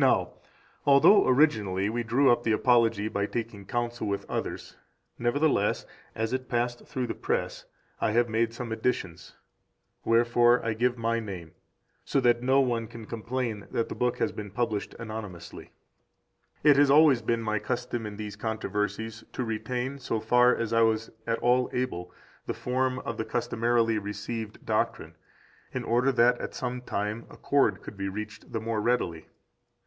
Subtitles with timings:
[0.00, 0.30] 10 Now,
[0.86, 4.76] although originally we drew up the Apology by taking counsel with others,
[5.18, 7.64] nevertheless, as it passed through the press,
[8.00, 9.34] I have made some additions.
[10.04, 11.50] Wherefore I give my name,
[12.04, 15.72] so that no one can complain that the book has been published anonymously.
[16.62, 20.72] 11 It has always been my custom in these controversies to retain, so far as
[20.72, 22.14] I was at all able,
[22.46, 25.16] the form of the customarily received doctrine,
[25.72, 29.26] in order that at some time concord could be reached the more readily.